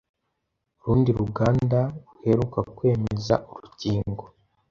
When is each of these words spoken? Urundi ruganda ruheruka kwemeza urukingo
Urundi 0.81 1.09
ruganda 1.19 1.79
ruheruka 2.09 2.59
kwemeza 2.75 3.35
urukingo 3.53 4.23